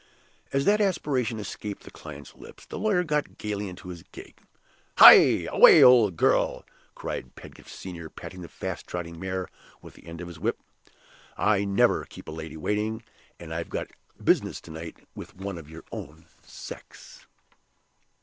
[0.51, 4.35] As that aspiration escaped the client's lips, the lawyer got gayly into his gig.
[4.97, 9.47] "Hie away, old girl!" cried Pedgift Senior, patting the fast trotting mare
[9.79, 10.57] with the end of his whip.
[11.37, 13.03] "I never keep a lady waiting
[13.39, 13.91] and I've got
[14.23, 17.27] business to night with one of your own sex!"